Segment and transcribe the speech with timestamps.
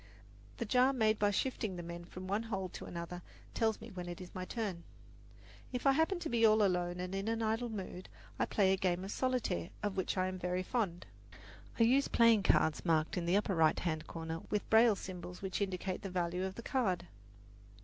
[0.57, 3.21] The jar made by shifting the men from one hole to another
[3.53, 4.83] tells me when it is my turn.
[5.71, 8.09] If I happen to be all alone and in an idle mood,
[8.39, 11.05] I play a game of solitaire, of which I am very fond.
[11.79, 15.61] I use playing cards marked in the upper right hand corner with braille symbols which
[15.61, 17.05] indicate the value of the card.